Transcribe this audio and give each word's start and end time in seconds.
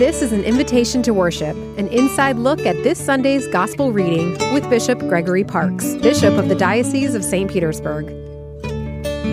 This 0.00 0.22
is 0.22 0.32
an 0.32 0.44
invitation 0.44 1.02
to 1.02 1.12
worship, 1.12 1.54
an 1.76 1.86
inside 1.88 2.36
look 2.36 2.60
at 2.60 2.74
this 2.82 2.98
Sunday's 2.98 3.46
gospel 3.48 3.92
reading 3.92 4.30
with 4.54 4.70
Bishop 4.70 4.98
Gregory 5.00 5.44
Parkes, 5.44 5.94
Bishop 5.96 6.38
of 6.38 6.48
the 6.48 6.54
Diocese 6.54 7.14
of 7.14 7.22
St. 7.22 7.50
Petersburg. 7.50 8.06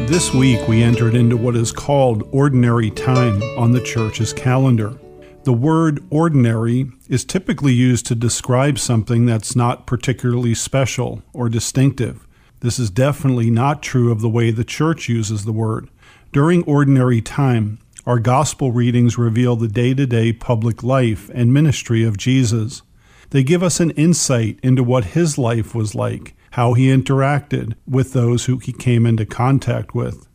This 0.10 0.34
week 0.34 0.68
we 0.68 0.84
entered 0.84 1.16
into 1.16 1.38
what 1.38 1.56
is 1.56 1.72
called 1.72 2.28
ordinary 2.34 2.92
time 2.92 3.42
on 3.58 3.72
the 3.72 3.80
church's 3.80 4.34
calendar. 4.34 5.00
The 5.46 5.54
word 5.54 6.04
ordinary 6.10 6.92
is 7.08 7.24
typically 7.24 7.72
used 7.72 8.06
to 8.08 8.16
describe 8.16 8.78
something 8.78 9.26
that's 9.26 9.56
not 9.56 9.88
particularly 9.88 10.54
special 10.54 11.24
or 11.32 11.48
distinctive. 11.48 12.28
This 12.60 12.78
is 12.78 12.90
definitely 12.90 13.50
not 13.50 13.82
true 13.82 14.12
of 14.12 14.20
the 14.20 14.28
way 14.28 14.52
the 14.52 14.66
church 14.66 15.08
uses 15.08 15.46
the 15.46 15.54
word. 15.54 15.88
During 16.34 16.64
ordinary 16.66 17.22
time, 17.22 17.80
our 18.08 18.20
gospel 18.20 18.72
readings 18.72 19.18
reveal 19.18 19.58
the 19.58 19.68
day 19.68 19.94
to 19.94 20.08
day 20.08 20.32
public 20.32 20.82
life 20.82 21.30
and 21.34 21.54
ministry 21.54 22.06
of 22.06 22.16
Jesus. 22.16 22.82
They 23.32 23.44
give 23.44 23.62
us 23.62 23.82
an 23.82 23.92
insight 23.92 24.62
into 24.64 24.82
what 24.82 25.04
his 25.04 25.38
life 25.38 25.76
was 25.76 25.94
like, 25.94 26.34
how 26.52 26.72
he 26.72 26.88
interacted 26.88 27.74
with 27.86 28.14
those 28.14 28.46
who 28.46 28.60
he 28.60 28.72
came 28.72 29.06
into 29.06 29.26
contact 29.26 29.94
with. 29.94 30.26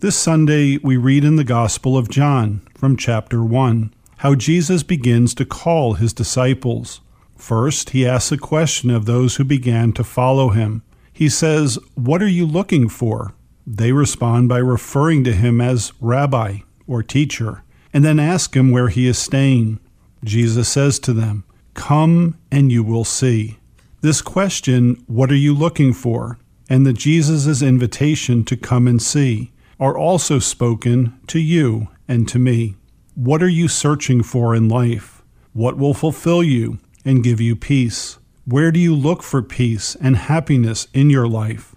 This 0.00 0.16
Sunday, 0.16 0.76
we 0.82 0.98
read 0.98 1.24
in 1.24 1.36
the 1.36 1.44
Gospel 1.44 1.96
of 1.96 2.10
John 2.10 2.60
from 2.74 2.94
chapter 2.94 3.42
1 3.42 3.94
how 4.18 4.34
Jesus 4.34 4.82
begins 4.82 5.34
to 5.36 5.46
call 5.46 5.94
his 5.94 6.12
disciples. 6.12 7.00
First, 7.38 7.90
he 7.90 8.06
asks 8.06 8.32
a 8.32 8.36
question 8.36 8.90
of 8.90 9.06
those 9.06 9.36
who 9.36 9.44
began 9.44 9.94
to 9.94 10.04
follow 10.04 10.50
him. 10.50 10.82
He 11.10 11.30
says, 11.30 11.78
What 11.94 12.22
are 12.22 12.28
you 12.28 12.44
looking 12.44 12.90
for? 12.90 13.32
They 13.66 13.92
respond 13.92 14.50
by 14.50 14.58
referring 14.58 15.24
to 15.24 15.32
him 15.32 15.62
as 15.62 15.94
Rabbi 16.02 16.58
or 16.86 17.02
teacher, 17.02 17.62
and 17.92 18.04
then 18.04 18.18
ask 18.18 18.54
him 18.54 18.70
where 18.70 18.88
he 18.88 19.06
is 19.06 19.18
staying. 19.18 19.78
Jesus 20.24 20.68
says 20.68 20.98
to 21.00 21.12
them, 21.12 21.44
Come 21.74 22.38
and 22.50 22.70
you 22.70 22.82
will 22.82 23.04
see. 23.04 23.58
This 24.00 24.22
question, 24.22 25.02
What 25.06 25.30
are 25.30 25.36
you 25.36 25.54
looking 25.54 25.92
for? 25.92 26.38
and 26.68 26.86
the 26.86 26.92
Jesus' 26.92 27.62
invitation 27.62 28.44
to 28.44 28.56
come 28.56 28.88
and 28.88 29.00
see 29.02 29.52
are 29.78 29.98
also 29.98 30.38
spoken 30.38 31.18
to 31.26 31.38
you 31.38 31.88
and 32.08 32.26
to 32.28 32.38
me. 32.38 32.76
What 33.14 33.42
are 33.42 33.48
you 33.48 33.68
searching 33.68 34.22
for 34.22 34.54
in 34.54 34.68
life? 34.68 35.22
What 35.52 35.76
will 35.76 35.94
fulfill 35.94 36.42
you 36.42 36.78
and 37.04 37.22
give 37.22 37.40
you 37.40 37.54
peace? 37.54 38.18
Where 38.44 38.72
do 38.72 38.80
you 38.80 38.94
look 38.94 39.22
for 39.22 39.42
peace 39.42 39.94
and 40.00 40.16
happiness 40.16 40.88
in 40.92 41.10
your 41.10 41.28
life? 41.28 41.74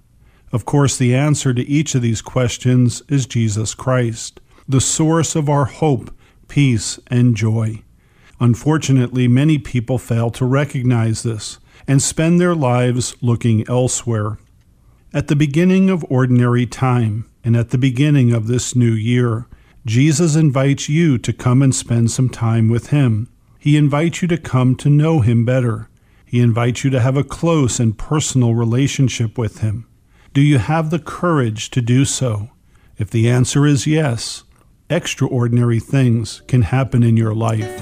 Of 0.52 0.66
course, 0.66 0.98
the 0.98 1.14
answer 1.14 1.54
to 1.54 1.68
each 1.68 1.94
of 1.96 2.02
these 2.02 2.22
questions 2.22 3.04
is 3.10 3.26
Jesus 3.26 3.74
Christ, 3.76 4.40
the 4.68 4.82
source 4.82 5.36
of 5.36 5.50
our 5.50 5.66
hope, 5.66 6.12
peace, 6.48 7.00
and 7.08 7.36
joy. 7.36 7.84
Unfortunately, 8.40 9.28
many 9.28 9.58
people 9.58 9.98
fail 9.98 10.30
to 10.32 10.46
recognize 10.46 11.24
this 11.24 11.58
and 11.88 12.02
spend 12.02 12.40
their 12.40 12.56
lives 12.56 13.16
looking 13.22 13.68
elsewhere. 13.70 14.38
At 15.14 15.28
the 15.28 15.36
beginning 15.36 15.90
of 15.90 16.06
ordinary 16.10 16.66
time 16.66 17.30
and 17.44 17.56
at 17.56 17.70
the 17.70 17.78
beginning 17.78 18.34
of 18.34 18.48
this 18.48 18.76
new 18.76 18.92
year, 18.92 19.48
Jesus 19.86 20.36
invites 20.36 20.90
you 20.90 21.18
to 21.18 21.32
come 21.32 21.62
and 21.62 21.74
spend 21.74 22.12
some 22.12 22.30
time 22.30 22.68
with 22.68 22.88
Him. 22.88 23.30
He 23.58 23.78
invites 23.78 24.22
you 24.22 24.28
to 24.28 24.38
come 24.38 24.76
to 24.76 24.90
know 24.90 25.22
Him 25.22 25.46
better. 25.46 25.90
He 26.26 26.42
invites 26.42 26.84
you 26.84 26.90
to 26.90 27.00
have 27.00 27.16
a 27.16 27.24
close 27.24 27.80
and 27.80 27.98
personal 27.98 28.54
relationship 28.54 29.38
with 29.38 29.60
Him. 29.60 29.88
Do 30.34 30.42
you 30.42 30.58
have 30.58 30.90
the 30.90 31.00
courage 31.00 31.72
to 31.72 31.82
do 31.82 32.04
so? 32.04 32.50
If 32.98 33.10
the 33.10 33.30
answer 33.30 33.66
is 33.66 33.88
yes, 33.88 34.44
extraordinary 34.90 35.80
things 35.80 36.42
can 36.48 36.62
happen 36.62 37.04
in 37.04 37.18
your 37.18 37.34
life. 37.34 37.82